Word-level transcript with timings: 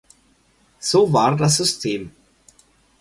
So 0.79 1.13
war 1.13 1.35
das 1.37 1.57
System. 1.57 2.09